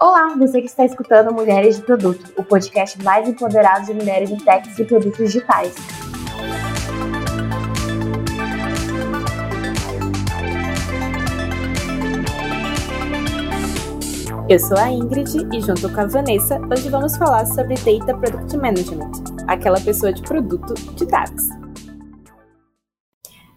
[0.00, 4.36] Olá, você que está escutando Mulheres de Produto, o podcast mais empoderado de mulheres em
[4.36, 5.74] techs e produtos digitais.
[14.48, 18.56] Eu sou a Ingrid e junto com a Vanessa, hoje vamos falar sobre Data Product
[18.56, 19.10] Management,
[19.46, 21.44] aquela pessoa de produto de dados.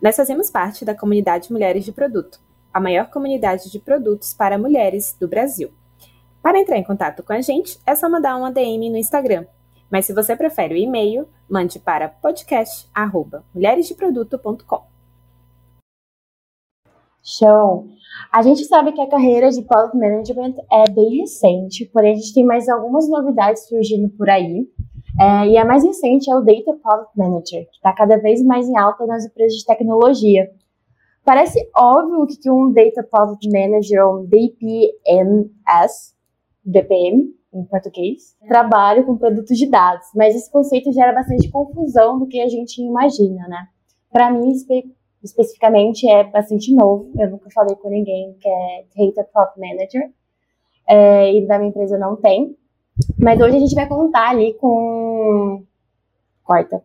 [0.02, 2.40] Nós fazemos parte da comunidade Mulheres de Produto,
[2.74, 5.72] a maior comunidade de produtos para mulheres do Brasil.
[6.44, 9.46] Para entrar em contato com a gente, é só mandar uma DM no Instagram.
[9.90, 14.82] Mas se você prefere o e-mail, mande para podcast@mulheresdeproduto.com.
[17.24, 17.88] Show!
[18.30, 22.34] A gente sabe que a carreira de Product Management é bem recente, porém a gente
[22.34, 24.68] tem mais algumas novidades surgindo por aí.
[25.18, 28.68] É, e a mais recente é o Data Product Manager, que está cada vez mais
[28.68, 30.52] em alta nas empresas de tecnologia.
[31.24, 36.14] Parece óbvio que um Data Product Manager, ou um DPMS,
[36.66, 42.26] DPM em português, trabalha com produtos de dados, mas esse conceito gera bastante confusão do
[42.26, 43.68] que a gente imagina, né?
[44.12, 44.52] Para mim,
[45.24, 47.12] especificamente é bastante novo.
[47.18, 50.12] Eu nunca falei com ninguém que é Data Product Manager.
[50.88, 52.56] É, e da minha empresa não tem.
[53.18, 55.64] Mas hoje a gente vai contar ali com.
[56.44, 56.84] Corta.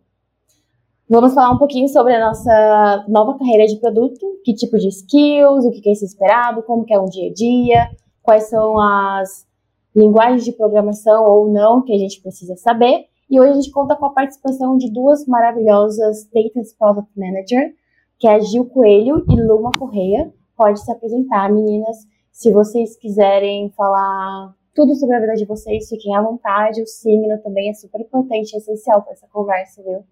[1.09, 5.65] Vamos falar um pouquinho sobre a nossa nova carreira de produto, que tipo de skills,
[5.65, 7.89] o que é esperado, como que é um dia a dia,
[8.21, 9.48] quais são as
[9.95, 13.05] linguagens de programação ou não que a gente precisa saber.
[13.29, 17.73] E hoje a gente conta com a participação de duas maravilhosas Data Product Manager,
[18.17, 20.33] que é a Gil Coelho e Luma Correia.
[20.55, 21.97] Pode se apresentar, meninas.
[22.31, 26.81] Se vocês quiserem falar tudo sobre a vida de vocês, fiquem à vontade.
[26.81, 30.03] O signo também é super importante, é essencial para essa conversa, viu?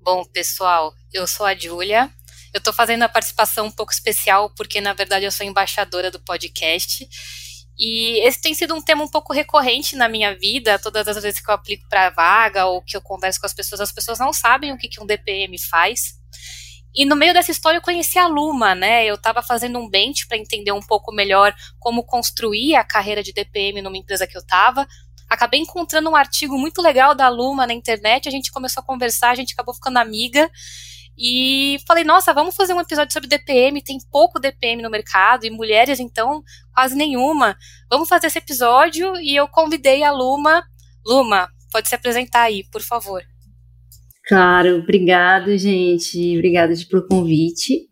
[0.00, 2.10] Bom, pessoal, eu sou a Júlia.
[2.54, 6.20] Eu estou fazendo a participação um pouco especial porque, na verdade, eu sou embaixadora do
[6.20, 7.08] podcast.
[7.84, 10.78] E esse tem sido um tema um pouco recorrente na minha vida.
[10.78, 13.80] Todas as vezes que eu aplico para vaga ou que eu converso com as pessoas,
[13.80, 16.14] as pessoas não sabem o que, que um DPM faz.
[16.94, 19.04] E no meio dessa história eu conheci a Luma, né?
[19.04, 23.32] Eu estava fazendo um bench para entender um pouco melhor como construir a carreira de
[23.32, 24.86] DPM numa empresa que eu estava.
[25.28, 29.30] Acabei encontrando um artigo muito legal da Luma na internet, a gente começou a conversar,
[29.30, 30.48] a gente acabou ficando amiga.
[31.16, 35.50] E falei, nossa, vamos fazer um episódio sobre DPM, tem pouco DPM no mercado, e
[35.50, 36.42] mulheres, então,
[36.74, 37.56] quase nenhuma.
[37.90, 40.64] Vamos fazer esse episódio, e eu convidei a Luma.
[41.06, 43.22] Luma, pode se apresentar aí, por favor.
[44.26, 46.36] Claro, obrigado, gente.
[46.36, 47.88] Obrigada pelo convite.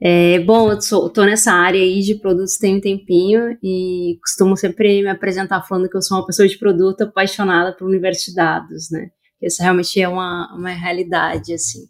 [0.00, 4.56] É, bom, eu sou, tô nessa área aí de produtos tem um tempinho e costumo
[4.56, 8.34] sempre me apresentar falando que eu sou uma pessoa de produto apaixonada por universo de
[8.34, 9.08] dados, né?
[9.42, 11.80] Essa realmente é uma, uma realidade, assim.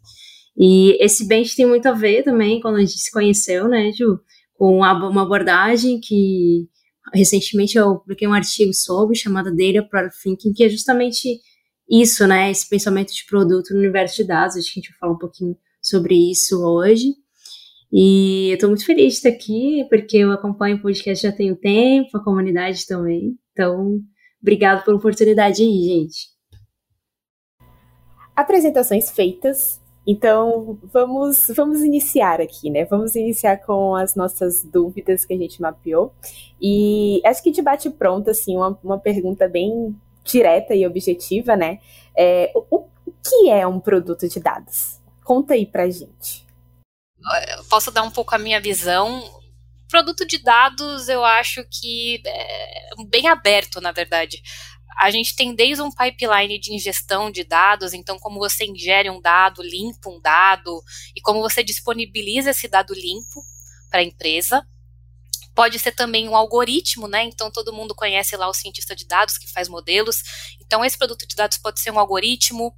[0.56, 4.20] E esse bench tem muito a ver também, quando a gente se conheceu, né, Ju,
[4.54, 6.68] com uma abordagem que
[7.12, 11.40] recentemente eu publiquei um artigo sobre, chamado Data Product Thinking, que é justamente
[11.90, 14.56] isso, né, esse pensamento de produto no universo de dados.
[14.56, 17.14] Acho que a gente vai falar um pouquinho sobre isso hoje.
[17.92, 21.52] E eu estou muito feliz de estar aqui, porque eu acompanho o podcast já tem
[21.52, 23.38] um tempo, a comunidade também.
[23.52, 24.00] Então,
[24.40, 26.28] obrigado pela oportunidade aí, gente.
[28.34, 32.84] Apresentações feitas, então, vamos, vamos iniciar aqui, né?
[32.84, 36.12] Vamos iniciar com as nossas dúvidas que a gente mapeou.
[36.60, 41.78] E acho que de bate pronto, assim, uma, uma pergunta bem direta e objetiva, né?
[42.16, 45.00] É, o, o que é um produto de dados?
[45.24, 46.44] Conta aí pra gente.
[47.56, 49.22] Eu posso dar um pouco a minha visão.
[49.88, 54.42] Produto de dados, eu acho que é bem aberto, na verdade
[54.98, 59.20] a gente tem desde um pipeline de ingestão de dados, então como você ingere um
[59.20, 60.82] dado, limpa um dado
[61.14, 63.42] e como você disponibiliza esse dado limpo
[63.90, 64.66] para a empresa.
[65.54, 67.24] Pode ser também um algoritmo, né?
[67.24, 70.22] Então todo mundo conhece lá o cientista de dados que faz modelos.
[70.60, 72.74] Então esse produto de dados pode ser um algoritmo.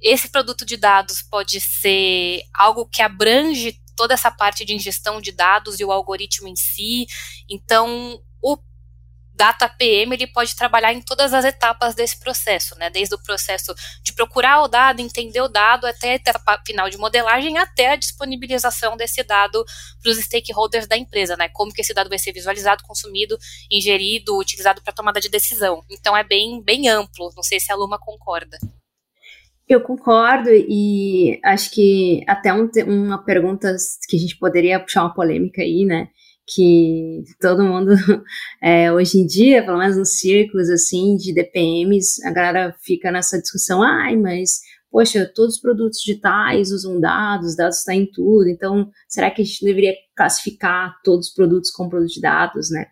[0.00, 5.32] Esse produto de dados pode ser algo que abrange toda essa parte de ingestão de
[5.32, 7.06] dados e o algoritmo em si.
[7.48, 8.58] Então, o
[9.42, 12.88] Data PM ele pode trabalhar em todas as etapas desse processo, né?
[12.88, 16.96] Desde o processo de procurar o dado, entender o dado, até a etapa final de
[16.96, 19.64] modelagem, até a disponibilização desse dado
[20.00, 21.48] para os stakeholders da empresa, né?
[21.48, 23.36] Como que esse dado vai ser visualizado, consumido,
[23.68, 25.82] ingerido, utilizado para tomada de decisão.
[25.90, 27.32] Então é bem, bem amplo.
[27.34, 28.56] Não sei se a Luma concorda.
[29.68, 33.74] Eu concordo e acho que até um, uma pergunta
[34.08, 36.10] que a gente poderia puxar uma polêmica aí, né?
[36.54, 37.92] Que todo mundo,
[38.62, 43.40] é, hoje em dia, pelo menos nos círculos assim de DPMs, a galera fica nessa
[43.40, 44.60] discussão, ai, mas
[44.90, 49.44] poxa, todos os produtos digitais usam dados, dados estão em tudo, então será que a
[49.44, 52.86] gente deveria classificar todos os produtos como produtos de dados, né?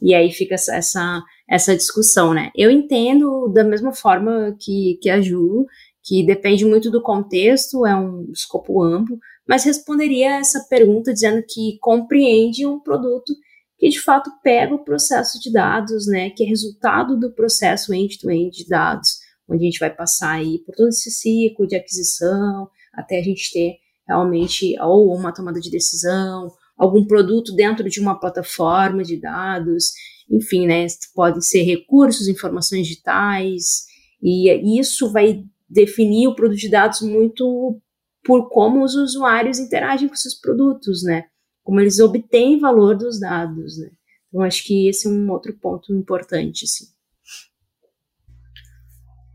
[0.00, 2.50] E aí fica essa, essa, essa discussão, né?
[2.56, 5.66] Eu entendo da mesma forma que, que a Ju,
[6.02, 9.18] que depende muito do contexto, é um escopo amplo,
[9.52, 13.34] mas responderia essa pergunta dizendo que compreende um produto
[13.76, 18.46] que de fato pega o processo de dados, né, que é resultado do processo end-to-end
[18.46, 22.66] -end de dados, onde a gente vai passar aí por todo esse ciclo de aquisição,
[22.94, 23.74] até a gente ter
[24.08, 29.92] realmente ou uma tomada de decisão, algum produto dentro de uma plataforma de dados,
[30.30, 33.84] enfim, né, podem ser recursos, informações digitais,
[34.22, 37.78] e isso vai definir o produto de dados muito
[38.24, 41.24] por como os usuários interagem com esses produtos, né,
[41.62, 43.90] como eles obtêm valor dos dados, né.
[44.28, 46.86] Então, acho que esse é um outro ponto importante, sim.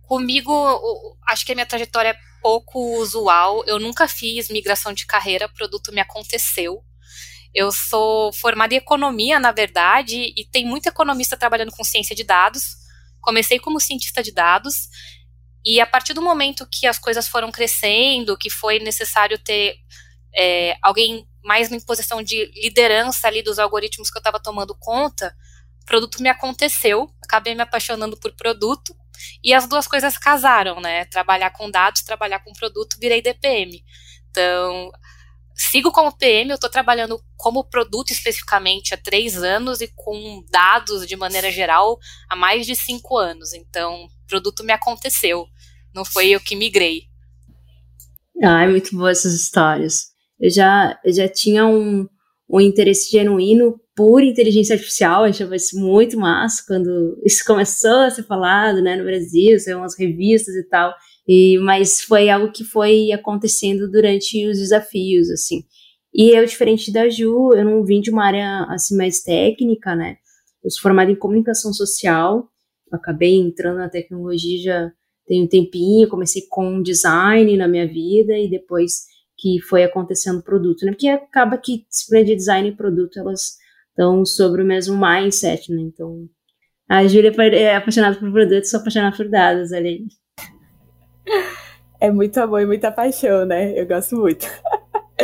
[0.07, 0.51] Comigo,
[1.27, 3.63] acho que a minha trajetória é pouco usual.
[3.67, 6.81] Eu nunca fiz migração de carreira, produto me aconteceu.
[7.53, 12.23] Eu sou formada em economia, na verdade, e tem muito economista trabalhando com ciência de
[12.23, 12.63] dados.
[13.19, 14.87] Comecei como cientista de dados,
[15.65, 19.75] e a partir do momento que as coisas foram crescendo, que foi necessário ter
[20.35, 25.35] é, alguém mais em posição de liderança ali dos algoritmos que eu estava tomando conta,
[25.81, 28.95] o produto me aconteceu, acabei me apaixonando por produto,
[29.43, 31.05] e as duas coisas casaram, né?
[31.05, 33.83] Trabalhar com dados, trabalhar com produto, virei DPM.
[34.29, 34.91] Então,
[35.55, 41.07] sigo como PM, eu estou trabalhando como produto especificamente há três anos e com dados
[41.07, 41.97] de maneira geral
[42.29, 43.53] há mais de cinco anos.
[43.53, 45.45] Então, produto me aconteceu,
[45.93, 47.03] não foi eu que migrei.
[48.43, 50.07] Ah, é muito boa essas histórias.
[50.39, 52.07] Eu já, eu já tinha um,
[52.49, 58.11] um interesse genuíno por inteligência artificial, eu achava isso muito massa quando isso começou a
[58.11, 60.93] ser falado, né, no Brasil, saiu umas revistas e tal,
[61.27, 65.63] e, mas foi algo que foi acontecendo durante os desafios, assim.
[66.13, 70.17] E eu, diferente da Ju, eu não vim de uma área, assim, mais técnica, né,
[70.63, 72.47] eu sou formada em comunicação social,
[72.91, 74.91] acabei entrando na tecnologia já
[75.27, 79.05] tem um tempinho, comecei com design na minha vida e depois
[79.37, 80.91] que foi acontecendo produto, né?
[80.91, 83.57] Porque acaba que disciplina de design e produto, elas
[83.89, 85.81] estão sobre o mesmo mindset, né?
[85.81, 86.27] Então,
[86.89, 90.05] a Júlia é apaixonada por produtos, sou apaixonada por dados ali.
[91.99, 93.73] É muito amor e muita paixão, né?
[93.75, 94.45] Eu gosto muito.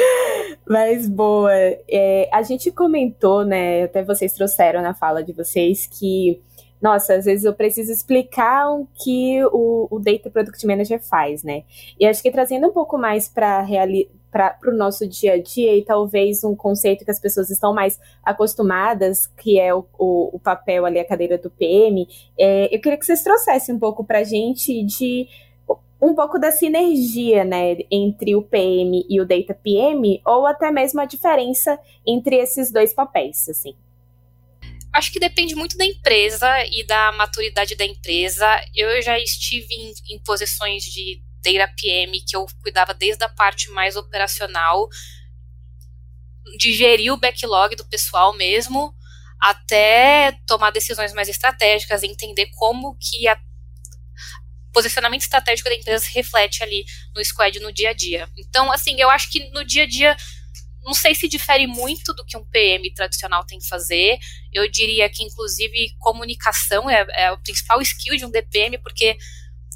[0.68, 3.84] Mas boa, é, a gente comentou, né?
[3.84, 6.42] Até vocês trouxeram na fala de vocês que
[6.84, 11.64] nossa, às vezes eu preciso explicar o que o, o Data Product Manager faz, né?
[11.98, 13.66] E acho que trazendo um pouco mais para
[14.66, 19.28] o nosso dia a dia e talvez um conceito que as pessoas estão mais acostumadas,
[19.28, 22.06] que é o, o, o papel ali, a cadeira do PM,
[22.38, 25.30] é, eu queria que vocês trouxessem um pouco para a gente de
[26.02, 31.00] um pouco da sinergia, né, entre o PM e o Data PM, ou até mesmo
[31.00, 33.74] a diferença entre esses dois papéis, assim.
[34.94, 38.48] Acho que depende muito da empresa e da maturidade da empresa.
[38.76, 43.70] Eu já estive em, em posições de Data PM que eu cuidava desde a parte
[43.72, 44.88] mais operacional,
[46.58, 48.96] de gerir o backlog do pessoal mesmo,
[49.42, 53.38] até tomar decisões mais estratégicas, entender como que a
[54.72, 56.84] posicionamento estratégico da empresa se reflete ali
[57.16, 58.28] no squad no dia a dia.
[58.38, 60.18] Então, assim, eu acho que no dia a dia
[60.84, 64.18] não sei se difere muito do que um PM tradicional tem que fazer.
[64.52, 69.18] Eu diria que, inclusive, comunicação é, é o principal skill de um DPM, porque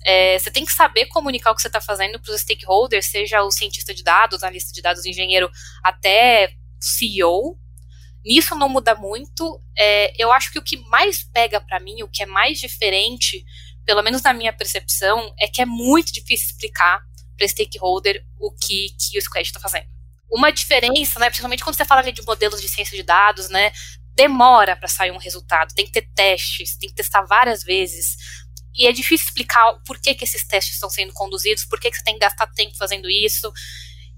[0.05, 3.41] é, você tem que saber comunicar o que você está fazendo para os stakeholders, seja
[3.41, 5.49] o cientista de dados, analista de dados, engenheiro,
[5.83, 7.57] até CEO.
[8.25, 9.61] Nisso não muda muito.
[9.77, 13.45] É, eu acho que o que mais pega para mim, o que é mais diferente,
[13.85, 17.01] pelo menos na minha percepção, é que é muito difícil explicar
[17.37, 19.96] para stakeholder o que, que o Squad está fazendo
[20.29, 23.71] uma diferença, né, principalmente quando você fala ali de modelos de ciência de dados, né,
[24.13, 28.17] demora para sair um resultado, tem que ter testes, tem que testar várias vezes.
[28.75, 31.97] E é difícil explicar por que, que esses testes estão sendo conduzidos, por que, que
[31.97, 33.51] você tem que gastar tempo fazendo isso.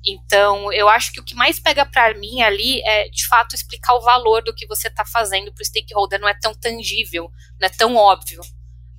[0.06, 3.94] Então, eu acho que o que mais pega para mim ali é, de fato, explicar
[3.96, 6.20] o valor do que você está fazendo para o stakeholder.
[6.20, 8.42] Não é tão tangível, não é tão óbvio.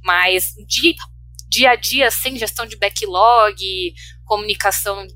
[0.03, 0.95] Mas de,
[1.49, 5.07] dia a dia, sem gestão de backlog, comunicação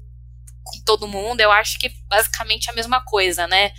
[0.64, 3.70] com todo mundo, eu acho que é basicamente a mesma coisa, né?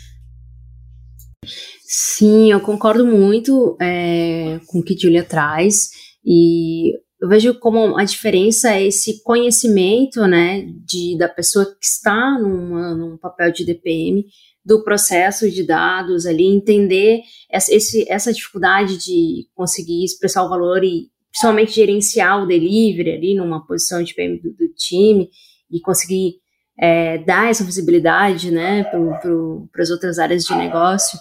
[1.83, 5.89] Sim, eu concordo muito é, com o que Julia traz
[6.25, 12.37] e eu vejo como a diferença é esse conhecimento, né, de, da pessoa que está
[12.39, 14.25] numa, num papel de DPM,
[14.65, 20.83] do processo de dados ali, entender essa, esse, essa dificuldade de conseguir expressar o valor
[20.83, 25.29] e principalmente gerenciar o delivery ali numa posição de PM do, do time
[25.69, 26.35] e conseguir
[26.77, 31.17] é, dar essa visibilidade né, para as outras áreas de negócio.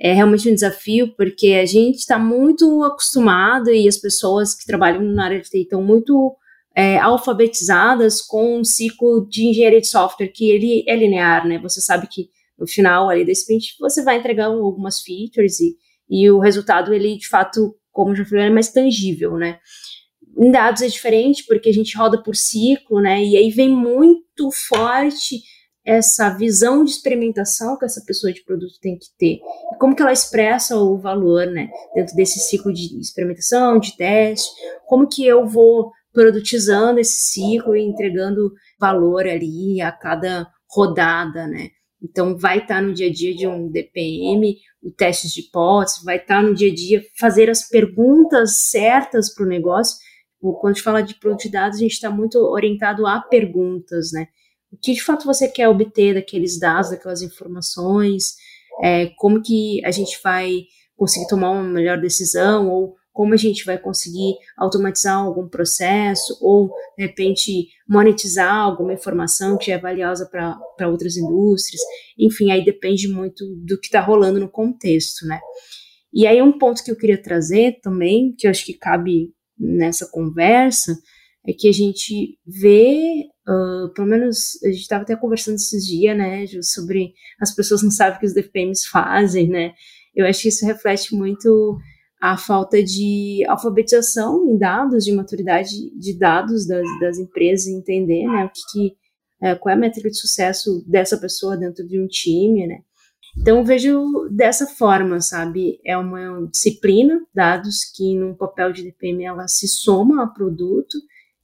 [0.00, 5.02] é realmente um desafio, porque a gente está muito acostumado e as pessoas que trabalham
[5.02, 6.36] na área de TI estão muito
[6.74, 11.58] é, alfabetizadas com um ciclo de engenharia de software que ele é linear, né?
[11.58, 15.76] Você sabe que no final ali desse sprint você vai entregar algumas features e,
[16.08, 19.58] e o resultado ele de fato, como já falei, é mais tangível, né?
[20.36, 23.22] Em dados é diferente porque a gente roda por ciclo, né?
[23.22, 25.42] E aí vem muito forte
[25.84, 29.40] essa visão de experimentação que essa pessoa de produto tem que ter.
[29.80, 31.70] Como que ela expressa o valor, né?
[31.94, 34.50] Dentro desse ciclo de experimentação, de teste,
[34.86, 41.68] como que eu vou produtizando esse ciclo e entregando valor ali a cada rodada, né?
[42.02, 46.16] Então, vai estar no dia a dia de um DPM, o teste de hipótese, vai
[46.16, 49.96] estar no dia a dia fazer as perguntas certas para o negócio.
[50.40, 54.12] Quando a gente fala de produto de dados, a gente está muito orientado a perguntas,
[54.12, 54.28] né?
[54.70, 58.34] o que de fato você quer obter daqueles dados, daquelas informações,
[58.82, 60.62] é, como que a gente vai
[60.96, 66.70] conseguir tomar uma melhor decisão, ou como a gente vai conseguir automatizar algum processo, ou,
[66.96, 71.80] de repente, monetizar alguma informação que é valiosa para outras indústrias.
[72.16, 75.40] Enfim, aí depende muito do que está rolando no contexto, né?
[76.12, 80.06] E aí um ponto que eu queria trazer também, que eu acho que cabe nessa
[80.10, 80.96] conversa,
[81.46, 86.14] é que a gente vê Uh, pelo menos a gente estava até conversando esses dias,
[86.14, 89.72] né, sobre as pessoas não sabem o que os DPMs fazem, né?
[90.14, 91.78] Eu acho que isso reflete muito
[92.20, 98.44] a falta de alfabetização em dados, de maturidade de dados das, das empresas, entender, né,
[98.44, 98.96] o que, que
[99.40, 102.80] é, qual é a métrica de sucesso dessa pessoa dentro de um time, né?
[103.40, 105.80] Então, vejo dessa forma, sabe?
[105.84, 110.98] É uma disciplina, dados que num papel de DPM ela se soma ao produto,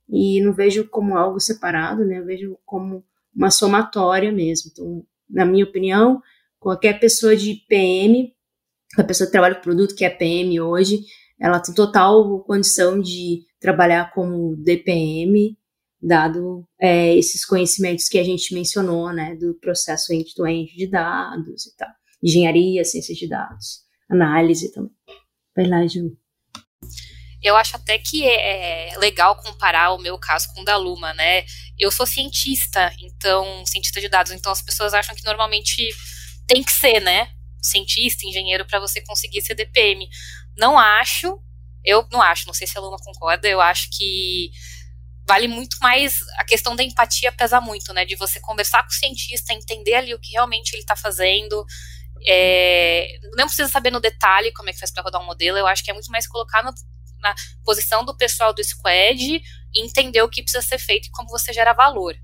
[0.08, 2.18] e não vejo como algo separado, né?
[2.18, 4.70] Eu vejo como uma somatória mesmo.
[4.72, 6.20] Então, na minha opinião,
[6.60, 8.32] qualquer pessoa de PM,
[8.98, 11.04] a pessoa que trabalha com produto que é PM hoje,
[11.40, 15.56] ela tem total condição de trabalhar como DPM,
[16.04, 21.76] dado é, esses conhecimentos que a gente mencionou, né, do processo end-to-end de dados e
[21.76, 21.88] tal,
[22.22, 23.80] engenharia, ciência de dados,
[24.10, 24.92] análise também.
[25.56, 26.16] Vai lá, Ju.
[27.42, 31.12] Eu acho até que é, é legal comparar o meu caso com o da Luma,
[31.14, 31.44] né?
[31.78, 35.88] Eu sou cientista, então, cientista de dados, então as pessoas acham que normalmente
[36.46, 37.28] tem que ser, né?
[37.62, 40.08] Cientista, engenheiro, para você conseguir ser DPM.
[40.56, 41.38] Não acho,
[41.84, 44.50] eu não acho, não sei se a Luma concorda, eu acho que
[45.26, 48.04] vale muito mais a questão da empatia pesa muito, né?
[48.04, 51.64] De você conversar com o cientista, entender ali o que realmente ele está fazendo.
[52.26, 55.66] É, não precisa saber no detalhe como é que faz para rodar um modelo, eu
[55.66, 56.72] acho que é muito mais colocar no,
[57.20, 59.42] na posição do pessoal do squad e
[59.74, 62.14] entender o que precisa ser feito e como você gera valor.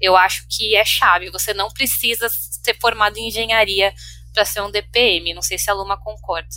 [0.00, 1.30] Eu acho que é chave.
[1.30, 3.92] Você não precisa ser formado em engenharia
[4.32, 5.34] para ser um DPM.
[5.34, 6.48] Não sei se a Luma concorda.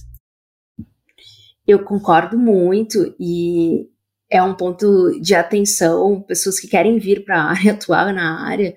[1.67, 3.89] Eu concordo muito e
[4.33, 6.23] é um ponto de atenção.
[6.23, 8.75] Pessoas que querem vir para a área, atuar na área,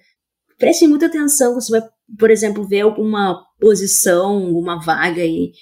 [0.58, 1.54] prestem muita atenção.
[1.54, 5.52] Você vai, por exemplo, ver alguma posição, alguma vaga aí,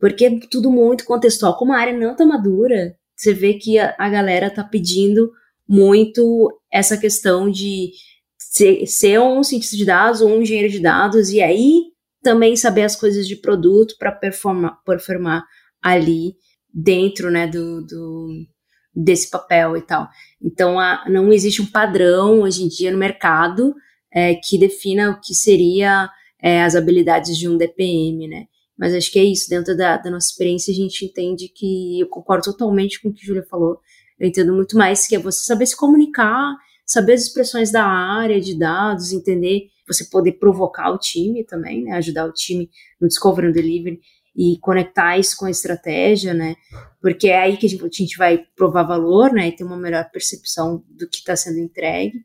[0.00, 1.56] porque é tudo muito contextual.
[1.58, 5.30] Como a área não está madura, você vê que a, a galera tá pedindo
[5.68, 7.90] muito essa questão de
[8.38, 11.82] ser, ser, um cientista de dados ou um engenheiro de dados e aí
[12.22, 15.44] também saber as coisas de produto para performar, performar
[15.82, 16.34] ali
[16.72, 18.46] dentro né, do, do,
[18.94, 20.08] desse papel e tal.
[20.40, 23.74] Então, a, não existe um padrão hoje em dia no mercado
[24.12, 28.46] é, que defina o que seria é, as habilidades de um DPM, né?
[28.76, 32.08] Mas acho que é isso, dentro da, da nossa experiência, a gente entende que eu
[32.08, 33.78] concordo totalmente com o que a Julia falou.
[34.18, 38.40] Eu entendo muito mais que é você saber se comunicar, saber as expressões da área
[38.40, 41.92] de dados, entender, você poder provocar o time também, né?
[41.92, 42.68] Ajudar o time
[43.00, 44.00] no Discovery and Delivery
[44.34, 46.56] e conectar isso com a estratégia, né?
[47.00, 49.48] Porque é aí que a gente, a gente vai provar valor, né?
[49.48, 52.24] E ter uma melhor percepção do que está sendo entregue.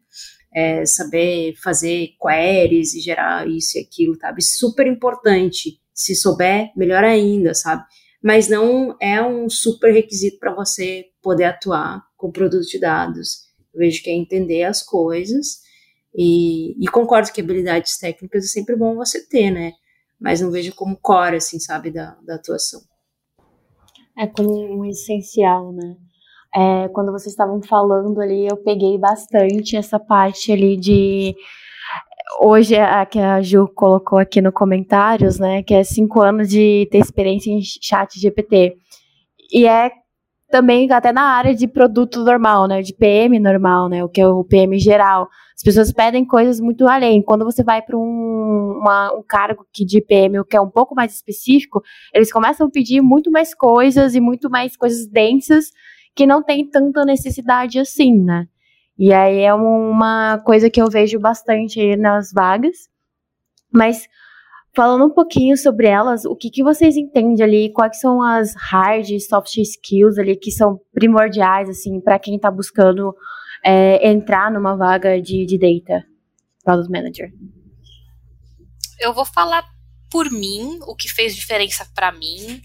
[0.54, 4.42] É, saber fazer queries e gerar isso e aquilo, sabe?
[4.42, 7.84] Super importante se souber, melhor ainda, sabe?
[8.24, 13.48] Mas não é um super requisito para você poder atuar com produto de dados.
[13.74, 15.60] Eu vejo que é entender as coisas
[16.16, 19.74] e, e concordo que habilidades técnicas é sempre bom você ter, né?
[20.20, 22.82] Mas não vejo como core, assim, sabe, da, da atuação.
[24.18, 25.96] É como um essencial, né?
[26.56, 31.36] É, quando vocês estavam falando ali, eu peguei bastante essa parte ali de
[32.40, 36.88] hoje a que a Ju colocou aqui no comentários, né, que é cinco anos de
[36.92, 38.76] ter experiência em chat GPT.
[39.52, 39.92] E é
[40.50, 42.82] também até na área de produto normal, né?
[42.82, 44.04] De PM normal, né?
[44.04, 45.28] O que é o PM geral.
[45.56, 47.22] As pessoas pedem coisas muito além.
[47.22, 51.14] Quando você vai para um, um cargo que de PM que é um pouco mais
[51.14, 51.82] específico,
[52.14, 55.72] eles começam a pedir muito mais coisas e muito mais coisas densas
[56.16, 58.48] que não tem tanta necessidade assim, né?
[58.98, 62.90] E aí é uma coisa que eu vejo bastante nas vagas.
[63.72, 64.08] Mas
[64.78, 67.74] falando um pouquinho sobre elas, o que, que vocês entendem ali?
[67.74, 72.52] Quais são as hard e soft skills ali que são primordiais, assim, para quem está
[72.52, 73.12] buscando
[73.66, 76.06] é, entrar numa vaga de, de data
[76.64, 77.32] product manager?
[79.00, 79.66] Eu vou falar
[80.12, 82.62] por mim, o que fez diferença para mim.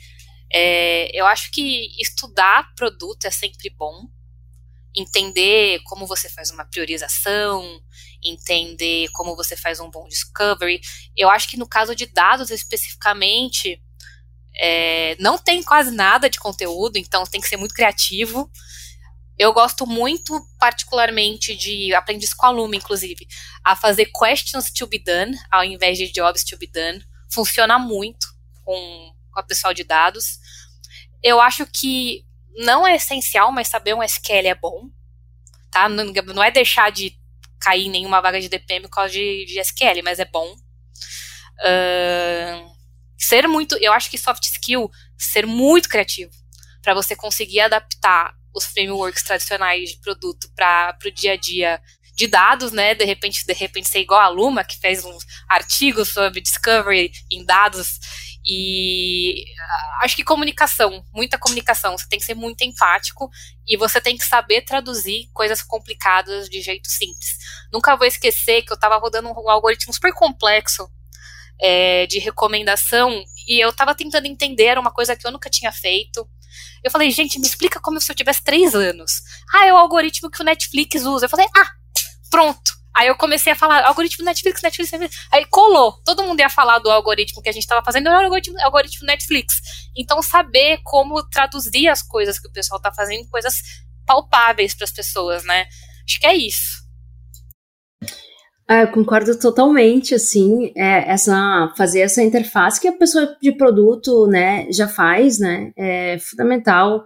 [0.52, 4.06] É, eu acho que estudar produto é sempre bom.
[4.94, 7.80] Entender como você faz uma priorização,
[8.22, 10.80] entender como você faz um bom discovery.
[11.16, 13.82] Eu acho que no caso de dados especificamente,
[14.56, 18.50] é, não tem quase nada de conteúdo, então tem que ser muito criativo.
[19.38, 23.26] Eu gosto muito, particularmente, de aprendi isso com aluno, inclusive,
[23.64, 27.02] a fazer questions to be done ao invés de jobs to be done.
[27.32, 28.26] Funciona muito
[28.62, 30.38] com, com o pessoal de dados.
[31.22, 32.24] Eu acho que
[32.56, 34.88] não é essencial, mas saber um SQL é bom.
[35.70, 35.88] Tá?
[35.88, 37.16] Não, não é deixar de
[37.60, 40.52] cair em nenhuma vaga de DPM por causa de, de SQL, mas é bom.
[41.60, 42.72] Uh,
[43.16, 46.32] ser muito, eu acho que soft skill, ser muito criativo,
[46.82, 51.80] para você conseguir adaptar os frameworks tradicionais de produto para o dia a dia
[52.14, 52.94] de dados, né?
[52.94, 55.16] De repente, de repente ser igual a Luma, que fez um
[55.48, 57.98] artigo sobre discovery em dados
[58.44, 61.96] e ah, acho que comunicação, muita comunicação.
[61.96, 63.30] Você tem que ser muito empático
[63.66, 67.38] e você tem que saber traduzir coisas complicadas de jeito simples.
[67.72, 70.88] Nunca vou esquecer que eu estava rodando um algoritmo super complexo
[71.60, 75.70] é, de recomendação e eu estava tentando entender, era uma coisa que eu nunca tinha
[75.70, 76.28] feito.
[76.82, 79.22] Eu falei, gente, me explica como se eu tivesse três anos.
[79.54, 81.26] Ah, é o algoritmo que o Netflix usa.
[81.26, 81.70] Eu falei, ah,
[82.28, 85.28] pronto Aí eu comecei a falar algoritmo Netflix, Netflix, Netflix.
[85.32, 85.94] Aí colou.
[86.04, 89.06] Todo mundo ia falar do algoritmo que a gente estava fazendo, era o algoritmo, algoritmo
[89.06, 89.60] Netflix.
[89.96, 93.56] Então, saber como traduzir as coisas que o pessoal está fazendo, coisas
[94.06, 95.66] palpáveis para as pessoas, né?
[96.06, 96.82] Acho que é isso.
[98.68, 104.26] Ah, eu concordo totalmente, assim, é, essa, fazer essa interface que a pessoa de produto,
[104.28, 107.04] né, já faz, né, é fundamental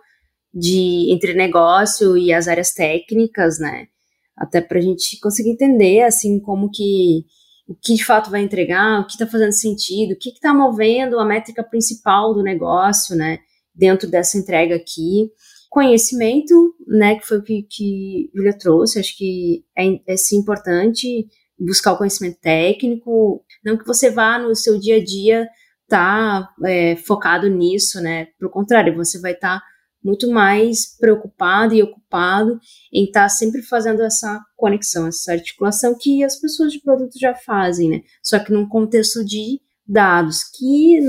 [0.54, 3.86] de, entre negócio e as áreas técnicas, né,
[4.36, 7.24] até para a gente conseguir entender, assim, como que
[7.66, 11.18] o que de fato vai entregar, o que está fazendo sentido, o que está movendo
[11.18, 13.40] a métrica principal do negócio, né,
[13.74, 15.28] dentro dessa entrega aqui.
[15.68, 21.26] Conhecimento, né, que foi o que, que Julia trouxe, acho que é, é sim importante
[21.58, 25.48] buscar o conhecimento técnico, não que você vá no seu dia a dia
[25.88, 29.64] tá é, focado nisso, né, pelo contrário, você vai estar tá
[30.02, 32.60] muito mais preocupado e ocupado
[32.92, 37.34] em estar tá sempre fazendo essa conexão, essa articulação que as pessoas de produto já
[37.34, 38.02] fazem, né?
[38.22, 41.00] Só que num contexto de dados, que,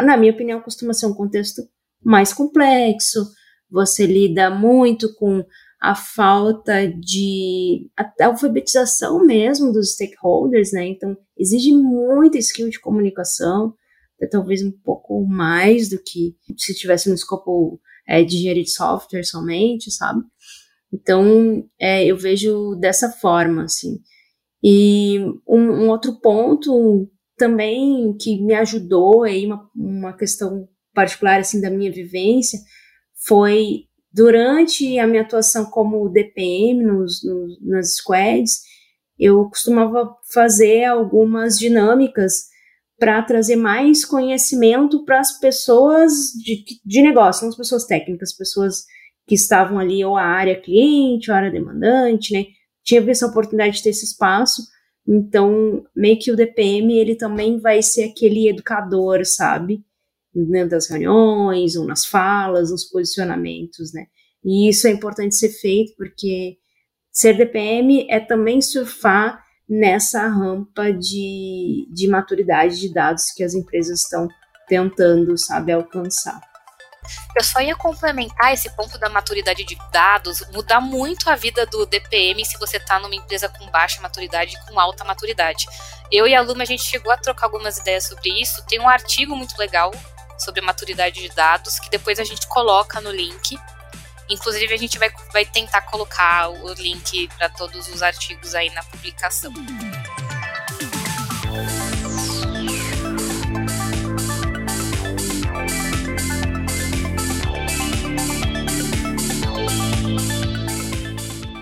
[0.00, 1.62] na minha opinião, costuma ser um contexto
[2.04, 3.26] mais complexo.
[3.70, 5.44] Você lida muito com
[5.80, 10.86] a falta de alfabetização mesmo dos stakeholders, né?
[10.86, 13.74] Então, exige muita skill de comunicação,
[14.30, 19.24] talvez um pouco mais do que se tivesse no escopo é, de engenharia de software
[19.24, 20.22] somente, sabe?
[20.92, 23.98] Então, é, eu vejo dessa forma, assim.
[24.62, 31.60] E um, um, outro ponto também que me ajudou aí, uma, uma questão particular, assim,
[31.60, 32.58] da minha vivência,
[33.26, 38.62] foi durante a minha atuação como DPM nos, nos, nas squads,
[39.18, 42.44] eu costumava fazer algumas dinâmicas
[42.98, 48.84] para trazer mais conhecimento para as pessoas de, de negócio, não as pessoas técnicas, pessoas
[49.26, 52.46] que estavam ali, ou a área cliente, ou a área demandante, né?
[52.84, 54.62] Tinha essa oportunidade de ter esse espaço.
[55.06, 59.84] Então, meio que o DPM, ele também vai ser aquele educador, sabe?
[60.32, 64.06] Dentro das reuniões, ou nas falas, nos posicionamentos, né?
[64.44, 66.56] E isso é importante ser feito, porque
[67.10, 74.02] ser DPM é também surfar nessa rampa de, de maturidade de dados que as empresas
[74.02, 74.28] estão
[74.68, 76.40] tentando, sabe, alcançar.
[77.36, 81.86] Eu só ia complementar esse ponto da maturidade de dados, mudar muito a vida do
[81.86, 85.66] DPM se você está numa empresa com baixa maturidade e com alta maturidade.
[86.10, 88.64] Eu e a Luma, a gente chegou a trocar algumas ideias sobre isso.
[88.66, 89.92] Tem um artigo muito legal
[90.38, 93.56] sobre maturidade de dados que depois a gente coloca no link
[94.28, 98.82] Inclusive, a gente vai, vai tentar colocar o link para todos os artigos aí na
[98.82, 99.52] publicação.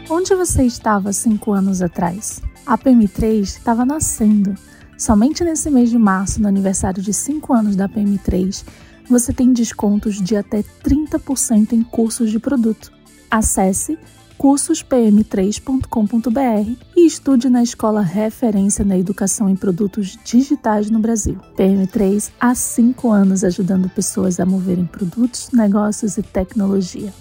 [0.09, 2.41] Onde você estava cinco anos atrás?
[2.65, 4.55] A PM3 estava nascendo.
[4.97, 8.65] Somente nesse mês de março, no aniversário de 5 anos da PM3,
[9.09, 12.93] você tem descontos de até 30% em cursos de produto.
[13.31, 13.99] Acesse
[14.39, 21.39] cursospm3.com.br e estude na escola referência na educação em produtos digitais no Brasil.
[21.57, 27.13] PM3 há 5 anos ajudando pessoas a moverem produtos, negócios e tecnologia.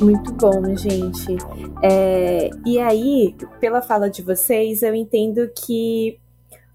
[0.00, 1.59] Muito bom, gente.
[1.82, 6.20] É, e aí, pela fala de vocês, eu entendo que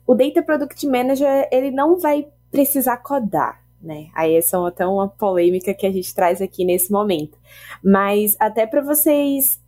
[0.07, 4.07] o Data Product Manager ele não vai precisar codar, né?
[4.15, 7.37] Aí essa é até uma polêmica que a gente traz aqui nesse momento.
[7.83, 9.61] Mas até para vocês,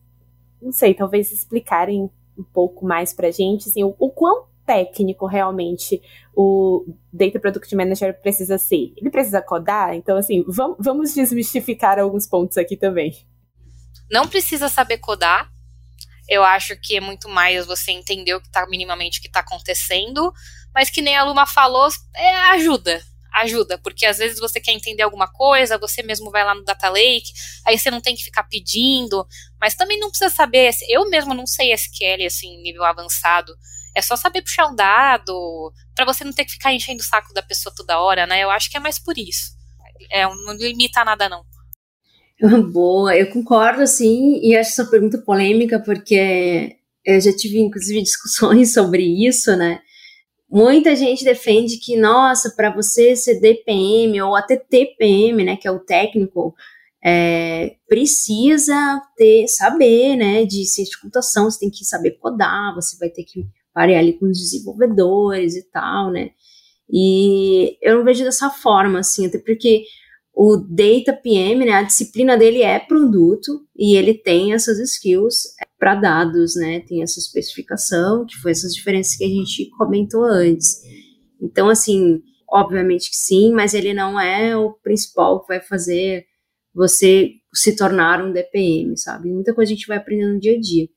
[0.61, 5.25] não sei, talvez explicarem um pouco mais para a gente, assim, o, o quão técnico
[5.25, 6.01] realmente
[6.35, 8.91] o Data Product Manager precisa ser.
[8.97, 9.93] Ele precisa codar?
[9.95, 13.13] Então, assim, vamos, vamos desmistificar alguns pontos aqui também.
[14.09, 15.49] Não precisa saber codar.
[16.27, 19.39] Eu acho que é muito mais você entender o que tá minimamente o que está
[19.39, 20.33] acontecendo,
[20.75, 23.01] mas que nem a Luma falou, é, ajuda.
[23.33, 26.89] Ajuda, porque às vezes você quer entender alguma coisa, você mesmo vai lá no Data
[26.89, 27.31] Lake,
[27.65, 29.25] aí você não tem que ficar pedindo,
[29.61, 30.71] mas também não precisa saber.
[30.89, 33.53] Eu mesmo não sei SQL assim, nível avançado.
[33.95, 37.33] É só saber puxar um dado, para você não ter que ficar enchendo o saco
[37.33, 38.43] da pessoa toda hora, né?
[38.43, 39.55] Eu acho que é mais por isso.
[40.11, 41.43] É, não limita nada, não.
[42.71, 48.73] Boa, eu concordo, assim, e acho essa pergunta polêmica, porque eu já tive, inclusive, discussões
[48.73, 49.79] sobre isso, né?
[50.49, 55.71] Muita gente defende que, nossa, para você ser DPM ou até TPM, né, que é
[55.71, 56.55] o técnico,
[57.03, 62.97] é, precisa ter, saber, né, de ciência de computação, você tem que saber codar, você
[62.97, 66.31] vai ter que parear ali com os desenvolvedores e tal, né?
[66.89, 69.83] E eu não vejo dessa forma, assim, até porque
[70.39, 75.47] o Data PM, né, a disciplina dele é produto e ele tem essas skills
[75.79, 80.79] para dados, né, tem essa especificação, que foi essas diferenças que a gente comentou antes.
[81.41, 86.27] Então, assim, obviamente que sim, mas ele não é o principal que vai fazer
[86.71, 89.31] você se tornar um DPM, sabe?
[89.31, 90.87] Muita coisa a gente vai aprendendo no dia a dia.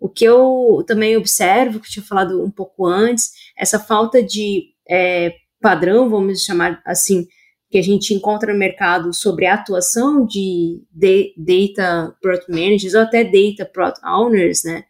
[0.00, 4.68] O que eu também observo, que eu tinha falado um pouco antes, essa falta de
[4.88, 7.26] é, padrão, vamos chamar assim,
[7.70, 13.02] que a gente encontra no mercado sobre a atuação de, de Data Product Managers ou
[13.02, 14.84] até Data Product Owners, né,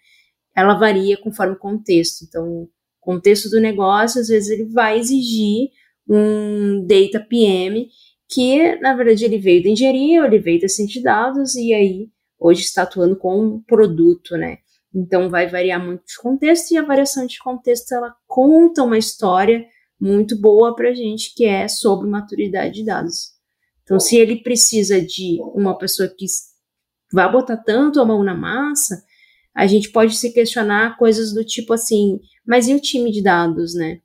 [0.56, 2.24] ela varia conforme o contexto.
[2.24, 5.70] Então, o contexto do negócio, às vezes, ele vai exigir
[6.08, 7.88] um Data PM
[8.28, 12.08] que, na verdade, ele veio da engenharia, ele veio da ciência de dados e aí
[12.38, 14.58] hoje está atuando com um produto, né.
[14.94, 19.66] Então, vai variar muito de contexto e a variação de contexto, ela conta uma história
[20.00, 23.32] muito boa para a gente, que é sobre maturidade de dados.
[23.82, 26.26] Então, se ele precisa de uma pessoa que
[27.12, 29.02] vá botar tanto a mão na massa,
[29.54, 33.74] a gente pode se questionar coisas do tipo assim, mas e o time de dados,
[33.74, 34.00] né?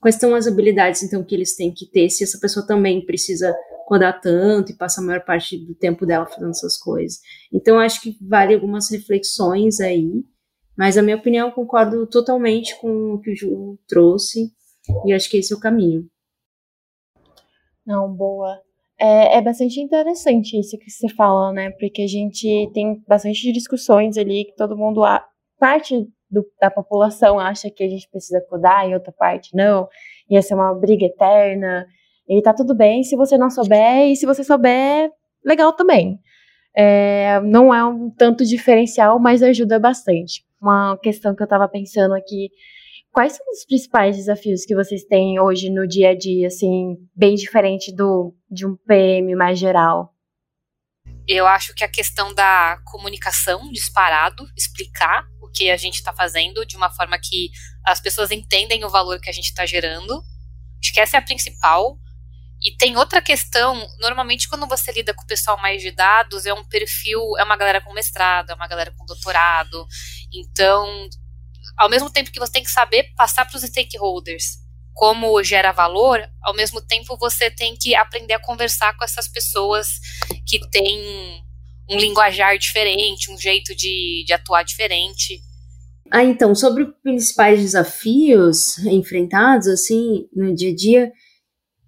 [0.00, 3.54] Quais são as habilidades, então, que eles têm que ter, se essa pessoa também precisa
[3.86, 7.20] codar tanto e passa a maior parte do tempo dela fazendo essas coisas.
[7.52, 10.24] Então, acho que vale algumas reflexões aí,
[10.76, 14.52] mas, a minha opinião, concordo totalmente com o que o Ju trouxe.
[15.04, 16.08] E acho que esse é o caminho.
[17.86, 18.60] Não, boa.
[19.00, 21.70] É, é bastante interessante isso que você fala, né?
[21.70, 25.02] Porque a gente tem bastante discussões ali que todo mundo,
[25.58, 29.88] parte do, da população acha que a gente precisa codar e outra parte não.
[30.28, 31.86] Ia ser uma briga eterna.
[32.28, 35.10] E tá tudo bem se você não souber, e se você souber,
[35.44, 36.18] legal também.
[36.76, 40.44] É, não é um tanto diferencial, mas ajuda bastante.
[40.60, 42.50] Uma questão que eu tava pensando aqui
[43.12, 47.34] Quais são os principais desafios que vocês têm hoje no dia a dia, assim, bem
[47.34, 50.14] diferente do de um PM mais geral?
[51.26, 56.64] Eu acho que a questão da comunicação disparado, explicar o que a gente está fazendo
[56.64, 57.50] de uma forma que
[57.84, 60.22] as pessoas entendem o valor que a gente está gerando.
[60.82, 61.98] Acho que essa é a principal.
[62.62, 66.52] E tem outra questão, normalmente quando você lida com o pessoal mais de dados, é
[66.52, 69.86] um perfil, é uma galera com mestrado, é uma galera com doutorado.
[70.32, 71.08] Então,
[71.78, 74.58] ao mesmo tempo que você tem que saber passar para os stakeholders
[74.98, 79.86] como gera valor, ao mesmo tempo você tem que aprender a conversar com essas pessoas
[80.44, 81.40] que têm
[81.88, 85.40] um linguajar diferente, um jeito de, de atuar diferente.
[86.10, 91.12] Ah, então, sobre os principais desafios enfrentados, assim, no dia a dia,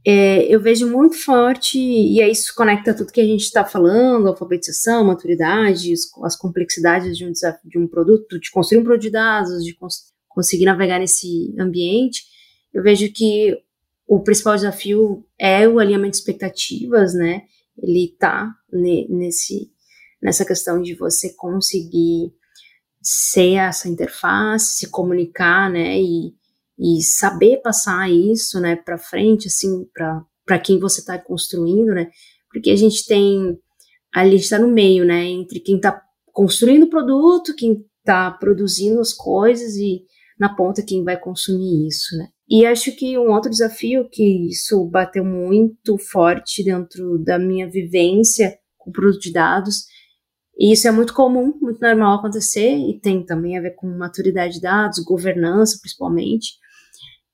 [0.06, 4.28] é, eu vejo muito forte, e aí isso conecta tudo que a gente está falando,
[4.28, 7.32] alfabetização, maturidade, as complexidades de um,
[7.64, 12.22] de um produto, de construir um produto de dados, de cons conseguir navegar nesse ambiente,
[12.72, 13.56] eu vejo que
[14.06, 17.42] o principal desafio é o alinhamento de expectativas, né?
[17.76, 19.70] Ele tá nesse,
[20.22, 22.32] nessa questão de você conseguir
[23.02, 26.00] ser essa interface, se comunicar, né?
[26.00, 26.32] E,
[26.80, 32.08] e saber passar isso, né, para frente, assim, para quem você está construindo, né?
[32.50, 33.58] Porque a gente tem
[34.12, 39.12] ali está no meio, né, entre quem está construindo o produto, quem está produzindo as
[39.12, 40.02] coisas e
[40.38, 42.28] na ponta quem vai consumir isso, né?
[42.48, 48.58] E acho que um outro desafio que isso bateu muito forte dentro da minha vivência
[48.76, 49.84] com produto de dados,
[50.58, 54.54] e isso é muito comum, muito normal acontecer, e tem também a ver com maturidade
[54.54, 56.54] de dados, governança principalmente,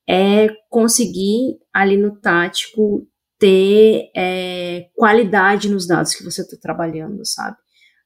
[0.09, 3.07] é conseguir ali no tático
[3.38, 7.57] ter é, qualidade nos dados que você está trabalhando, sabe?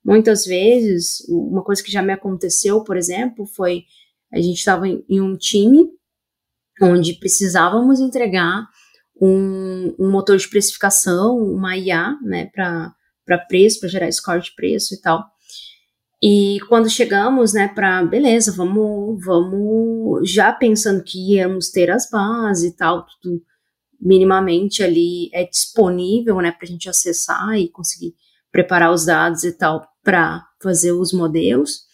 [0.05, 3.85] Muitas vezes, uma coisa que já me aconteceu, por exemplo, foi
[4.33, 5.89] a gente estava em, um time
[6.81, 8.67] onde precisávamos entregar
[9.21, 14.95] um, um motor de precificação, uma IA, né, para preço, para gerar score de preço
[14.95, 15.23] e tal.
[16.22, 22.72] E quando chegamos, né, para beleza, vamos, vamos já pensando que íamos ter as bases
[22.72, 23.42] e tal, tudo
[23.98, 28.14] minimamente ali é disponível, né, para a gente acessar e conseguir
[28.52, 31.88] preparar os dados e tal para fazer os modelos.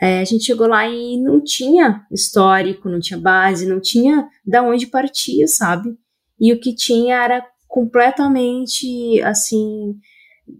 [0.00, 4.62] É, a gente chegou lá e não tinha histórico, não tinha base, não tinha da
[4.62, 5.96] onde partir, sabe?
[6.38, 9.98] E o que tinha era completamente assim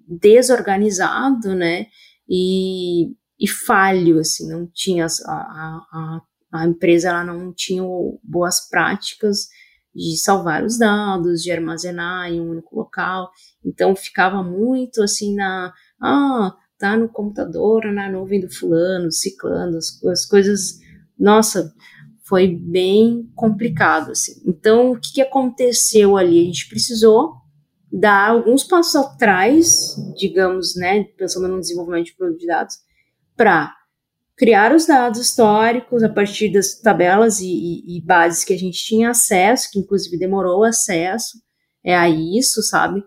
[0.09, 1.87] desorganizado, né?
[2.29, 6.21] E, e falho, assim, não tinha a, a,
[6.53, 7.83] a empresa ela não tinha
[8.23, 9.49] boas práticas
[9.95, 13.31] de salvar os dados, de armazenar em um único local,
[13.65, 20.03] então ficava muito assim na, ah, tá no computador, na nuvem do fulano, ciclando, as,
[20.05, 20.79] as coisas,
[21.19, 21.75] nossa,
[22.27, 24.43] foi bem complicado, assim.
[24.45, 26.41] Então, o que, que aconteceu ali?
[26.41, 27.35] A gente precisou
[27.93, 32.77] dar alguns passos atrás, digamos, né, pensando no desenvolvimento de produto de dados,
[33.37, 33.73] para
[34.37, 38.85] criar os dados históricos a partir das tabelas e, e, e, bases que a gente
[38.85, 41.39] tinha acesso, que inclusive demorou acesso
[41.83, 43.03] é, a isso, sabe?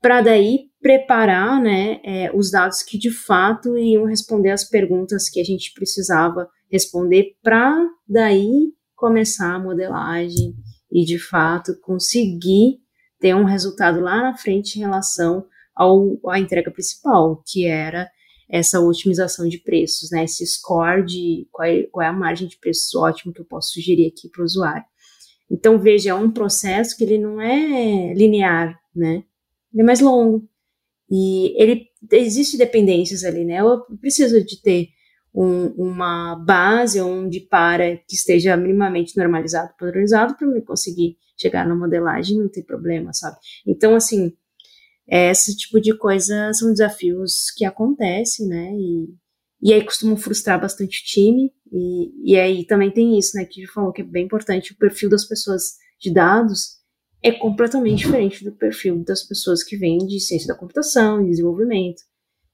[0.00, 5.40] Para daí preparar né, é, os dados que de fato iam responder as perguntas que
[5.40, 10.54] a gente precisava responder para daí começar a modelagem
[10.90, 12.81] e de fato conseguir
[13.22, 18.10] ter um resultado lá na frente em relação ao, à entrega principal, que era
[18.50, 20.24] essa otimização de preços, né?
[20.24, 23.74] Esse score de qual é, qual é a margem de preços ótimo que eu posso
[23.74, 24.84] sugerir aqui para o usuário.
[25.48, 29.22] Então, veja, é um processo que ele não é linear, né?
[29.72, 30.46] Ele é mais longo.
[31.08, 33.60] E ele existe dependências ali, né?
[33.60, 34.88] Eu preciso de ter
[35.32, 41.74] um, uma base onde para que esteja minimamente normalizado, padronizado, para me conseguir chegar na
[41.74, 43.36] modelagem não tem problema, sabe?
[43.66, 44.32] Então, assim,
[45.06, 48.72] esse tipo de coisa são desafios que acontecem, né?
[48.74, 49.08] E,
[49.60, 51.52] e aí costumam frustrar bastante o time.
[51.70, 53.44] E, e aí também tem isso, né?
[53.44, 56.82] Que falou que é bem importante, o perfil das pessoas de dados
[57.22, 62.02] é completamente diferente do perfil das pessoas que vêm de ciência da computação, de desenvolvimento.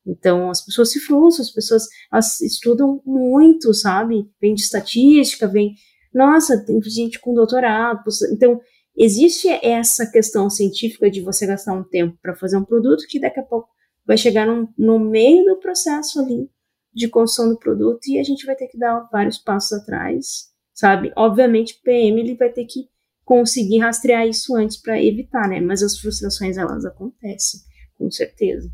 [0.06, 4.28] Então, as pessoas se frustram, as pessoas elas estudam muito, sabe?
[4.40, 5.74] Vem de estatística, vem.
[6.14, 8.02] Nossa, tem gente com doutorado.
[8.32, 8.60] Então,
[8.98, 13.40] existe essa questão científica de você gastar um tempo para fazer um produto que daqui
[13.40, 13.68] a pouco
[14.06, 16.50] vai chegar num, no meio do processo ali
[16.92, 21.12] de construção do produto e a gente vai ter que dar vários passos atrás, sabe?
[21.16, 22.88] Obviamente, PM ele vai ter que
[23.24, 25.60] conseguir rastrear isso antes para evitar, né?
[25.60, 27.60] Mas as frustrações elas acontecem,
[27.96, 28.68] com certeza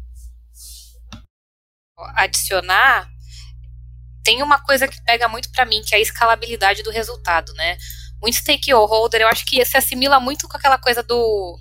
[2.15, 3.09] adicionar,
[4.23, 7.77] tem uma coisa que pega muito para mim, que é a escalabilidade do resultado, né?
[8.25, 11.59] Muito stakeholder, eu acho que se assimila muito com aquela coisa do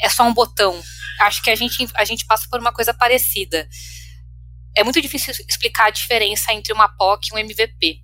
[0.00, 0.82] é só um botão.
[1.20, 3.68] Acho que a gente, a gente passa por uma coisa parecida.
[4.76, 8.00] É muito difícil explicar a diferença entre uma POC e um MVP.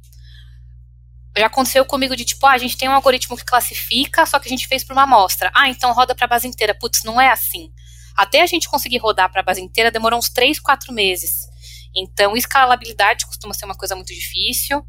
[1.37, 4.47] Já aconteceu comigo de tipo, ah, a gente tem um algoritmo que classifica, só que
[4.47, 5.51] a gente fez para uma amostra.
[5.53, 6.77] Ah, então roda para a base inteira.
[6.79, 7.73] Putz, não é assim.
[8.17, 11.33] Até a gente conseguir rodar para a base inteira demorou uns 3, 4 meses.
[11.97, 14.87] Então, escalabilidade costuma ser uma coisa muito difícil.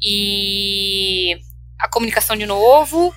[0.00, 1.38] E
[1.80, 3.12] a comunicação de novo.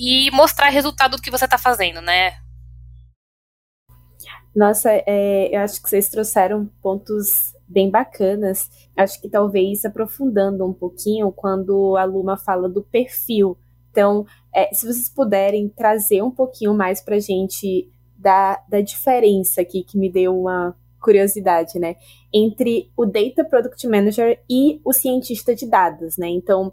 [0.00, 2.34] E mostrar resultado do que você está fazendo, né?
[4.54, 8.70] Nossa, é, eu acho que vocês trouxeram pontos bem bacanas.
[8.96, 13.58] Acho que talvez aprofundando um pouquinho quando a Luma fala do perfil.
[13.90, 19.60] Então, é, se vocês puderem trazer um pouquinho mais para a gente da, da diferença
[19.60, 21.96] aqui, que me deu uma, curiosidade, né?
[22.32, 26.28] Entre o Data Product Manager e o cientista de dados, né?
[26.28, 26.72] Então,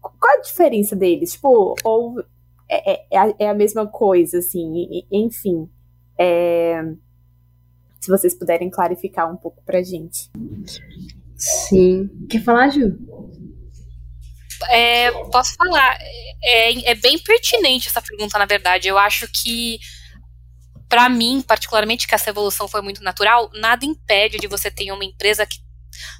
[0.00, 1.32] qual a diferença deles?
[1.32, 2.20] Tipo, ou
[2.68, 5.68] é, é, é, é a mesma coisa, assim, enfim.
[6.18, 6.82] É,
[8.00, 10.30] se vocês puderem clarificar um pouco pra gente.
[11.36, 12.08] Sim.
[12.30, 12.98] Quer falar, Ju?
[14.70, 15.98] É, posso falar.
[16.42, 18.88] É, é bem pertinente essa pergunta, na verdade.
[18.88, 19.78] Eu acho que,
[20.92, 25.02] para mim, particularmente, que essa evolução foi muito natural, nada impede de você ter uma
[25.02, 25.56] empresa que.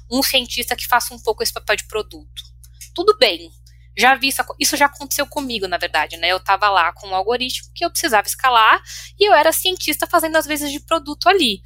[0.09, 2.43] um cientista que faça um pouco esse papel de produto.
[2.95, 3.51] Tudo bem.
[3.95, 6.29] Já vi isso, isso já aconteceu comigo, na verdade, né?
[6.29, 8.81] Eu estava lá com um algoritmo que eu precisava escalar
[9.19, 11.61] e eu era cientista fazendo as vezes de produto ali.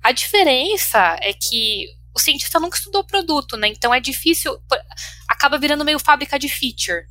[0.00, 3.66] A diferença é que o cientista nunca estudou produto, né?
[3.66, 4.56] Então é difícil,
[5.26, 7.06] acaba virando meio fábrica de feature.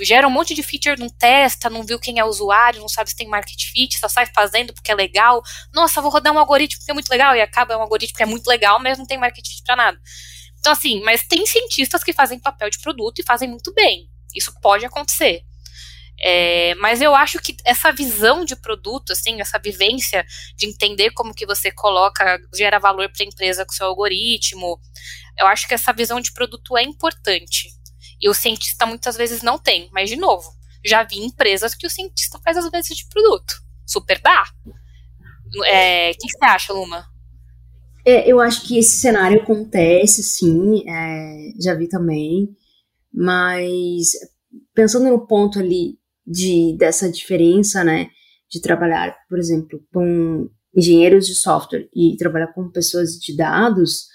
[0.00, 3.10] Gera um monte de feature, não testa, não viu quem é o usuário, não sabe
[3.10, 5.42] se tem market fit, só sai fazendo porque é legal.
[5.72, 8.26] Nossa, vou rodar um algoritmo que é muito legal, e acaba um algoritmo que é
[8.26, 9.98] muito legal, mas não tem market fit pra nada.
[10.58, 14.08] Então, assim, mas tem cientistas que fazem papel de produto e fazem muito bem.
[14.34, 15.42] Isso pode acontecer.
[16.22, 20.24] É, mas eu acho que essa visão de produto, assim, essa vivência
[20.56, 24.78] de entender como que você coloca, gera valor para a empresa com seu algoritmo,
[25.38, 27.70] eu acho que essa visão de produto é importante.
[28.20, 30.50] E o cientista muitas vezes não tem, mas de novo,
[30.84, 33.54] já vi empresas que o cientista faz as vezes de produto.
[33.86, 34.44] Super dá.
[35.66, 37.04] É, o que você acha, Luma?
[38.04, 42.48] É, eu acho que esse cenário acontece, sim, é, já vi também,
[43.12, 44.12] mas
[44.74, 48.08] pensando no ponto ali de, dessa diferença, né,
[48.48, 54.06] de trabalhar, por exemplo, com engenheiros de software e trabalhar com pessoas de dados,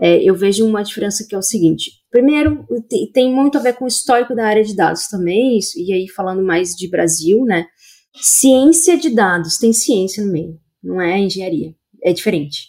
[0.00, 2.64] é, eu vejo uma diferença que é o seguinte: primeiro,
[3.12, 6.44] tem muito a ver com o histórico da área de dados também, e aí falando
[6.44, 7.66] mais de Brasil, né?
[8.14, 12.68] Ciência de dados, tem ciência no meio, não é engenharia, é diferente.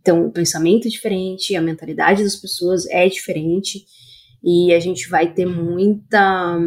[0.00, 3.84] Então, o pensamento é diferente, a mentalidade das pessoas é diferente,
[4.42, 6.58] e a gente vai ter muita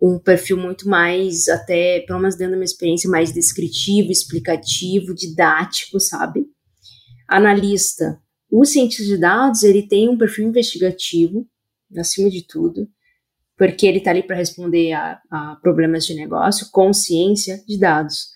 [0.00, 5.98] um perfil muito mais, até, pelo menos dentro da minha experiência, mais descritivo, explicativo, didático,
[5.98, 6.46] sabe?
[7.26, 8.20] Analista.
[8.50, 11.46] O cientista de dados, ele tem um perfil investigativo,
[11.96, 12.88] acima de tudo,
[13.56, 18.28] porque ele está ali para responder a, a, problemas de negócio com ciência de dados.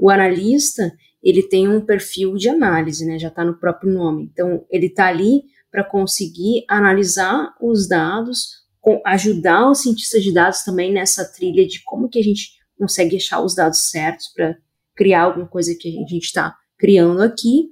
[0.00, 3.18] O analista, ele tem um perfil de análise, né?
[3.18, 4.30] Já está no próprio nome.
[4.32, 8.62] Então, ele está ali para conseguir analisar os dados,
[9.06, 13.40] ajudar os cientistas de dados também nessa trilha de como que a gente consegue achar
[13.40, 14.56] os dados certos para
[14.94, 17.70] criar alguma coisa que a gente está criando aqui.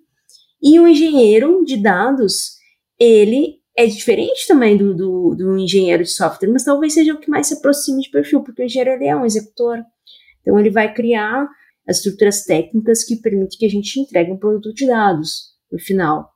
[0.62, 2.56] E o engenheiro de dados,
[2.98, 7.30] ele é diferente também do, do, do, engenheiro de software, mas talvez seja o que
[7.30, 9.78] mais se aproxime de perfil, porque o engenheiro é um executor.
[10.42, 11.48] Então ele vai criar
[11.88, 16.30] as estruturas técnicas que permitem que a gente entregue um produto de dados no final.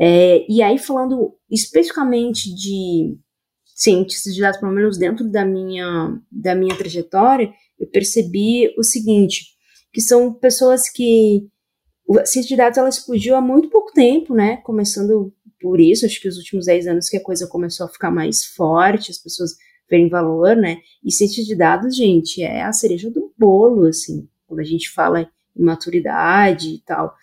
[0.00, 3.18] É, e aí, falando especificamente de
[3.64, 9.46] cientistas de dados, pelo menos dentro da minha, da minha trajetória, eu percebi o seguinte,
[9.92, 11.48] que são pessoas que
[12.16, 14.58] a ciência de dados ela explodiu há muito pouco tempo, né?
[14.58, 18.10] Começando por isso, acho que os últimos 10 anos que a coisa começou a ficar
[18.10, 19.56] mais forte, as pessoas
[19.90, 20.78] verem valor, né?
[21.04, 25.22] E ciência de dados, gente, é a cereja do bolo, assim, quando a gente fala
[25.56, 27.16] em maturidade e tal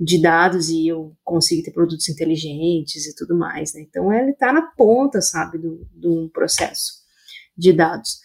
[0.00, 3.82] de dados e eu consigo ter produtos inteligentes e tudo mais, né?
[3.82, 6.94] Então ele está na ponta, sabe, do, do processo
[7.54, 8.20] de dados.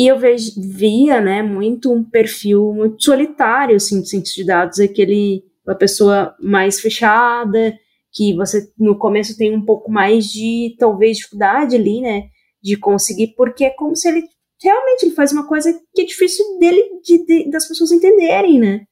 [0.00, 5.44] E eu via, né, muito um perfil muito solitário, assim, de cientista de dados, aquele,
[5.62, 7.78] uma pessoa mais fechada,
[8.10, 12.30] que você no começo tem um pouco mais de, talvez, dificuldade ali, né,
[12.62, 14.22] de conseguir, porque é como se ele,
[14.62, 18.86] realmente, ele faz uma coisa que é difícil dele, de, de das pessoas entenderem, né.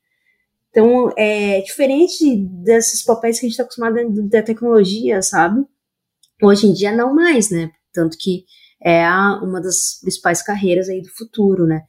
[0.69, 3.97] Então, é diferente desses papéis que a gente está acostumado
[4.29, 5.65] da tecnologia, sabe?
[6.43, 7.71] Hoje em dia, não mais, né?
[7.95, 8.45] Tanto que
[8.83, 11.83] é a, uma das principais carreiras aí do futuro, né?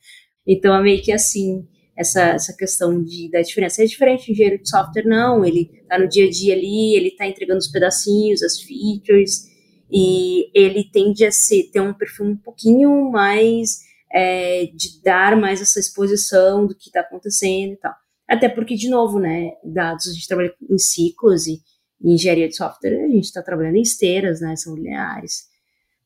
[0.46, 1.68] Então, é meio que assim,
[2.00, 3.84] essa, essa questão de, da diferença.
[3.84, 5.44] É diferente do engenheiro de software, não.
[5.44, 9.50] Ele tá no dia a dia ali, ele tá entregando os pedacinhos, as features,
[9.92, 13.80] e ele tende a ser, ter um perfil um pouquinho mais
[14.14, 17.94] é, de dar mais essa exposição do que está acontecendo e tal.
[18.30, 21.60] Até porque, de novo, né, dados, a gente trabalha em ciclos e
[22.02, 25.50] em engenharia de software a gente está trabalhando em esteiras, né, são lineares.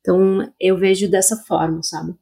[0.04, 2.14] Então, eu vejo dessa forma, sabe?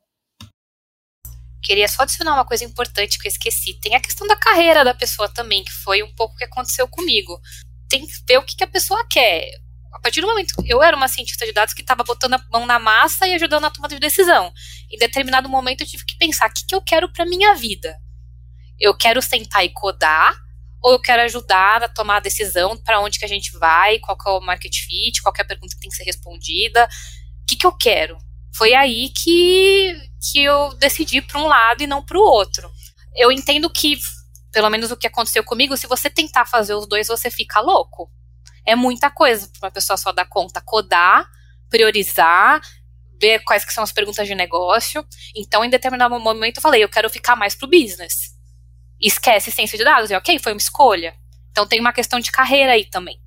[1.63, 3.79] Queria só adicionar uma coisa importante que eu esqueci.
[3.81, 6.87] Tem a questão da carreira da pessoa também, que foi um pouco o que aconteceu
[6.87, 7.39] comigo.
[7.89, 9.49] Tem que ver o que, que a pessoa quer.
[9.93, 12.65] A partir do momento eu era uma cientista de dados que estava botando a mão
[12.65, 14.51] na massa e ajudando na tomada de decisão.
[14.89, 17.95] Em determinado momento eu tive que pensar o que, que eu quero para minha vida
[18.81, 20.35] eu quero sentar e codar,
[20.81, 24.17] ou eu quero ajudar a tomar a decisão para onde que a gente vai, qual
[24.25, 26.89] é o market fit, qual é a pergunta que tem que ser respondida.
[27.51, 28.17] Que, que eu quero?
[28.55, 29.95] Foi aí que,
[30.31, 32.69] que eu decidi para um lado e não para o outro.
[33.15, 33.97] Eu entendo que,
[34.51, 38.09] pelo menos o que aconteceu comigo, se você tentar fazer os dois, você fica louco.
[38.65, 40.61] É muita coisa para uma pessoa só dar conta.
[40.61, 41.27] Codar,
[41.69, 42.61] priorizar,
[43.19, 45.05] ver quais que são as perguntas de negócio.
[45.35, 48.31] Então, em determinado momento, eu falei, eu quero ficar mais pro business.
[48.99, 50.11] Esquece ciência de dados.
[50.11, 51.15] Ok, foi uma escolha.
[51.49, 53.19] Então, tem uma questão de carreira aí também.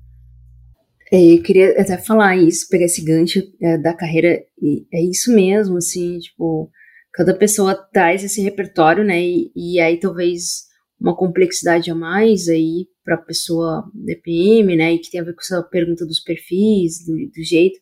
[1.11, 4.43] É, eu queria até falar isso, pegar esse gancho é, da carreira,
[4.91, 6.69] é isso mesmo, assim, tipo,
[7.13, 10.65] cada pessoa traz esse repertório, né, e, e aí talvez
[10.99, 15.33] uma complexidade a mais aí para a pessoa DPM, né, e que tem a ver
[15.33, 17.79] com essa pergunta dos perfis, do, do jeito,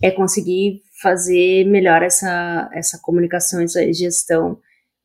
[0.00, 4.60] é conseguir fazer melhor essa, essa comunicação, essa gestão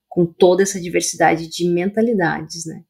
[0.07, 2.83] com toda essa diversidade de mentalidades, né?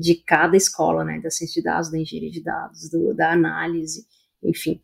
[0.00, 1.20] De cada escola, né?
[1.20, 4.06] Da ciência de dados, da engenharia de dados, do, da análise,
[4.42, 4.80] enfim.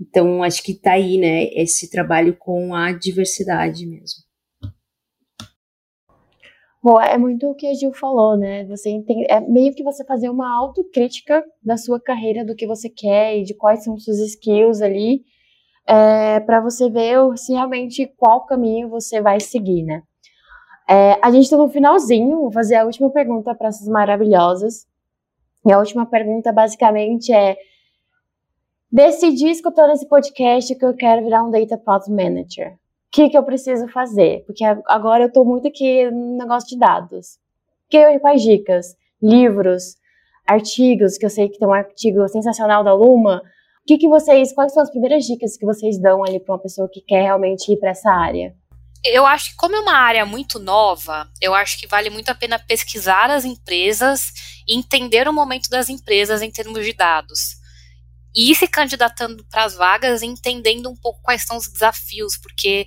[0.00, 1.44] Então, acho que está aí, né?
[1.52, 4.28] Esse trabalho com a diversidade mesmo.
[6.80, 8.64] Bom, é muito o que a Gil falou, né?
[8.66, 12.88] Você entende, é meio que você fazer uma autocrítica da sua carreira, do que você
[12.88, 15.24] quer e de quais são os seus skills ali,
[15.86, 20.02] é, para você ver se realmente qual caminho você vai seguir, né?
[20.88, 24.86] É, a gente está no finalzinho, vou fazer a última pergunta para essas maravilhosas.
[25.66, 27.56] E a última pergunta basicamente é:
[28.90, 32.72] decidi escutando esse podcast que eu quero virar um Data Product Manager.
[32.72, 32.78] O
[33.10, 34.44] que, que eu preciso fazer?
[34.46, 37.38] Porque agora eu estou muito aqui no negócio de dados.
[37.88, 38.96] Que, quais dicas?
[39.22, 39.96] Livros,
[40.46, 43.42] artigos, que eu sei que tem um artigo sensacional da Luma,
[43.88, 46.86] que, que vocês, quais são as primeiras dicas que vocês dão ali para uma pessoa
[46.92, 48.54] que quer realmente ir para essa área?
[49.04, 52.34] Eu acho que como é uma área muito nova, eu acho que vale muito a
[52.34, 54.32] pena pesquisar as empresas
[54.66, 57.56] e entender o momento das empresas em termos de dados.
[58.34, 62.86] E ir se candidatando para as vagas entendendo um pouco quais são os desafios, porque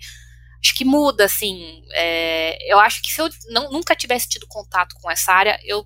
[0.63, 1.81] acho que muda, assim.
[1.93, 5.85] É, eu acho que se eu não, nunca tivesse tido contato com essa área, eu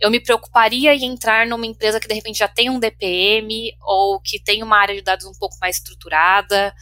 [0.00, 4.20] eu me preocuparia em entrar numa empresa que de repente já tem um DPM ou
[4.20, 6.74] que tem uma área de dados um pouco mais estruturada.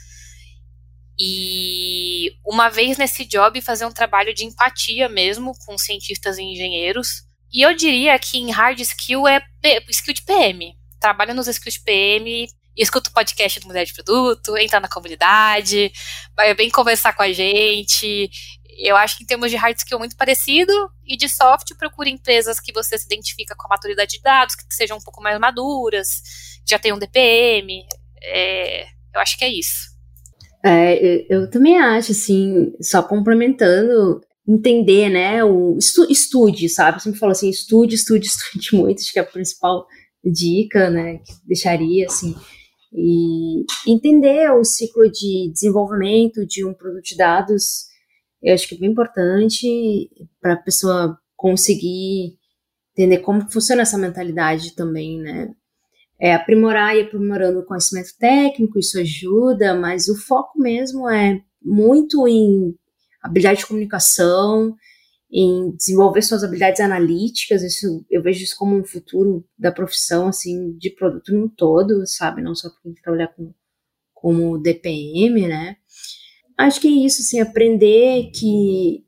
[1.23, 7.25] E uma vez nesse job fazer um trabalho de empatia mesmo com cientistas e engenheiros.
[7.53, 9.43] E eu diria que em hard skill é
[9.91, 10.75] skill de PM.
[10.99, 12.47] Trabalha nos skills de PM,
[12.77, 15.93] escuta o podcast do Mulher de Produto, entra na comunidade,
[16.35, 18.31] vai bem conversar com a gente,
[18.79, 20.73] eu acho que em termos de hard skill muito parecido,
[21.05, 24.65] e de soft, procure empresas que você se identifica com a maturidade de dados, que
[24.71, 26.23] sejam um pouco mais maduras,
[26.67, 27.85] já tenham DPM.
[28.23, 29.90] É, eu acho que é isso.
[30.65, 36.99] É, eu também acho, assim, só complementando, entender, né, o estu, estude, sabe?
[36.99, 39.87] Eu sempre falo assim, estude, estude, estude muito, acho que é a principal
[40.25, 42.35] dica, né, que deixaria, assim,
[42.93, 47.91] e entender o ciclo de desenvolvimento de um produto de dados
[48.43, 50.09] eu acho que é bem importante
[50.41, 52.39] para a pessoa conseguir
[52.93, 55.55] entender como funciona essa mentalidade também, né?
[56.21, 62.29] É aprimorar e aprimorando o conhecimento técnico, isso ajuda, mas o foco mesmo é muito
[62.29, 62.75] em
[63.23, 64.77] habilidade de comunicação,
[65.33, 70.77] em desenvolver suas habilidades analíticas, isso eu vejo isso como um futuro da profissão, assim,
[70.77, 73.53] de produto no todo, sabe, não só para quem trabalhar com
[74.13, 75.77] como DPM, né,
[76.61, 79.03] Acho que é isso, assim, aprender que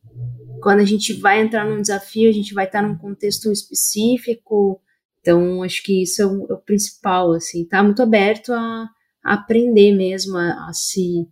[0.62, 4.80] quando a gente vai entrar num desafio, a gente vai estar num contexto específico.
[5.22, 8.88] Então, acho que isso é o, é o principal, assim, tá muito aberto a,
[9.24, 11.26] a aprender mesmo, a, a, se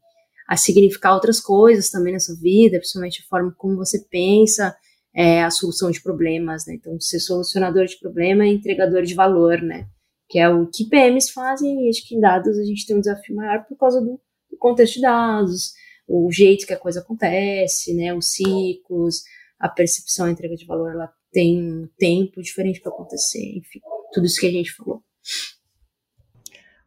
[0.49, 4.75] a significar outras coisas também nessa vida, principalmente a forma como você pensa,
[5.13, 6.75] é, a solução de problemas, né?
[6.75, 9.89] Então, ser solucionador de problema e entregador de valor, né?
[10.29, 13.01] Que é o que PMs fazem, e acho que em dados a gente tem um
[13.01, 15.73] desafio maior por causa do, do contexto de dados,
[16.07, 19.23] o jeito que a coisa acontece, né, os ciclos,
[19.59, 23.81] a percepção, a entrega de valor, ela tem um tempo diferente para acontecer, enfim,
[24.13, 25.03] tudo isso que a gente falou.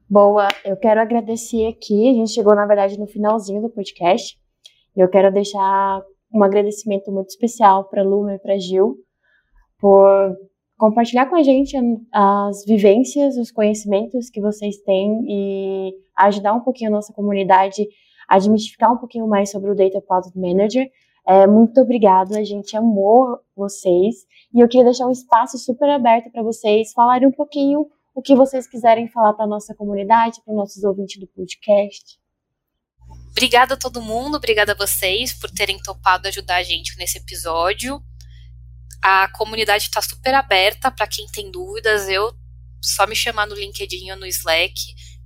[0.09, 4.37] Boa, eu quero agradecer aqui, a gente chegou na verdade no finalzinho do podcast,
[4.95, 6.01] e eu quero deixar
[6.33, 8.97] um agradecimento muito especial para Luma e para Gil
[9.79, 10.35] por
[10.77, 11.77] compartilhar com a gente
[12.11, 17.87] as vivências, os conhecimentos que vocês têm e ajudar um pouquinho a nossa comunidade
[18.27, 20.87] a desmistificar um pouquinho mais sobre o Data Product Manager.
[21.25, 26.29] É, muito obrigada, a gente amou vocês e eu queria deixar um espaço super aberto
[26.31, 30.57] para vocês falarem um pouquinho o que vocês quiserem falar para nossa comunidade, para os
[30.57, 32.19] nossos ouvintes do podcast.
[33.31, 38.03] Obrigada a todo mundo, obrigada a vocês por terem topado ajudar a gente nesse episódio.
[39.01, 42.07] A comunidade está super aberta para quem tem dúvidas.
[42.07, 42.31] Eu
[42.81, 44.73] só me chamar no LinkedIn ou no Slack,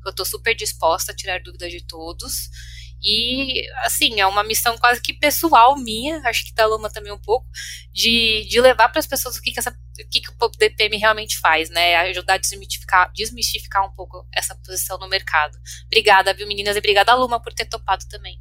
[0.05, 2.49] eu estou super disposta a tirar dúvidas de todos.
[3.01, 7.19] E, assim, é uma missão quase que pessoal minha, acho que da Luma também um
[7.19, 7.45] pouco,
[7.93, 10.97] de, de levar para as pessoas o que, que, essa, o que, que o DPM
[10.97, 11.95] realmente faz, né?
[11.97, 15.57] Ajudar a desmistificar, desmistificar um pouco essa posição no mercado.
[15.85, 16.75] Obrigada, viu, meninas?
[16.75, 18.37] E obrigada, Luma, por ter topado também.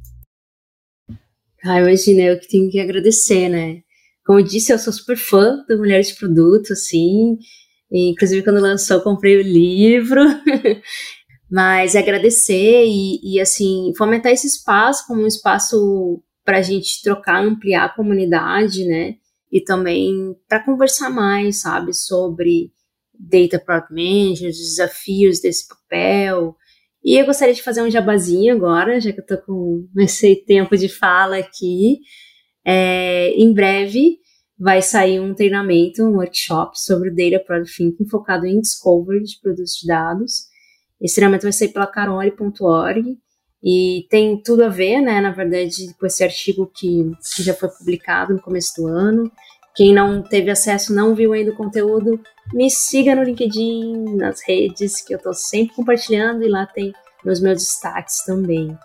[1.63, 3.81] Ah, imagina, eu que tenho que agradecer, né?
[4.25, 7.37] Como eu disse, eu sou super fã da Mulheres de Produto, assim.
[7.91, 10.21] E, inclusive, quando lançou, comprei o livro.
[11.49, 17.43] Mas agradecer e, e, assim, fomentar esse espaço como um espaço para a gente trocar,
[17.43, 19.15] ampliar a comunidade, né?
[19.51, 22.71] E também para conversar mais, sabe, sobre
[23.17, 26.55] Data Product Management, os desafios desse papel.
[27.03, 30.75] E eu gostaria de fazer um jabazinho agora, já que eu estou com esse tempo
[30.77, 31.99] de fala aqui.
[32.65, 34.19] É, em breve
[34.59, 39.39] vai sair um treinamento, um workshop sobre o Data Product Thinking focado em discovery de
[39.39, 40.47] produtos de dados.
[41.01, 43.17] Esse treinamento vai sair pela carole.org
[43.63, 47.69] e tem tudo a ver, né, na verdade, com esse artigo que, que já foi
[47.69, 49.31] publicado no começo do ano.
[49.75, 52.19] Quem não teve acesso, não viu ainda o conteúdo,
[52.51, 56.93] me siga no LinkedIn, nas redes, que eu estou sempre compartilhando e lá tem
[57.23, 58.75] nos meus destaques também.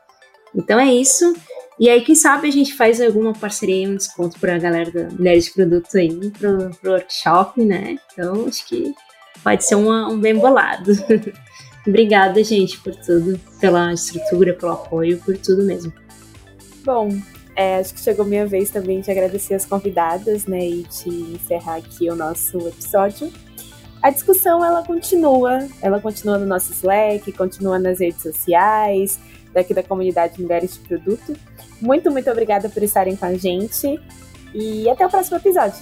[0.55, 1.35] Então é isso.
[1.81, 5.09] E aí, quem sabe a gente faz alguma parceria, um desconto para a galera da
[5.11, 7.97] Mulheres de Produto aí, pro, pro workshop, né?
[8.13, 8.95] Então, acho que
[9.43, 10.93] pode ser uma, um bem bolado.
[11.87, 15.93] Obrigada, gente, por tudo, pela estrutura, pelo apoio, por tudo mesmo.
[16.85, 17.11] Bom,
[17.57, 21.77] é, acho que chegou minha vez também de agradecer as convidadas, né, e de encerrar
[21.77, 23.33] aqui o nosso episódio.
[24.01, 29.19] A discussão ela continua, ela continua no nosso Slack, continua nas redes sociais,
[29.53, 31.37] daqui da comunidade Mulheres de Produto.
[31.81, 34.01] Muito, muito obrigada por estarem com a gente
[34.55, 35.79] e até o próximo episódio.